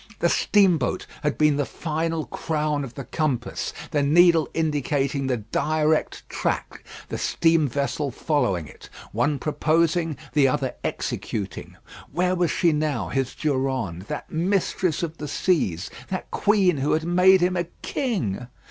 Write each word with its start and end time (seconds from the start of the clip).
The 0.17 0.29
steamboat 0.29 1.05
had 1.21 1.37
been 1.37 1.57
the 1.57 1.63
final 1.63 2.25
crown 2.25 2.83
of 2.83 2.95
the 2.95 3.03
compass; 3.03 3.71
the 3.91 4.01
needle 4.01 4.49
indicating 4.51 5.27
the 5.27 5.37
direct 5.37 6.27
track, 6.27 6.83
the 7.09 7.19
steam 7.19 7.67
vessel 7.67 8.09
following 8.09 8.65
it. 8.67 8.89
One 9.11 9.37
proposing, 9.37 10.17
the 10.33 10.47
other 10.47 10.73
executing. 10.83 11.77
Where 12.11 12.33
was 12.33 12.49
she 12.49 12.71
now, 12.71 13.09
his 13.09 13.35
Durande, 13.35 14.07
that 14.07 14.31
mistress 14.31 15.03
of 15.03 15.19
the 15.19 15.27
seas, 15.27 15.91
that 16.09 16.31
queen 16.31 16.77
who 16.77 16.93
had 16.93 17.03
made 17.03 17.41
him 17.41 17.55
a 17.55 17.65
king? 17.83 18.47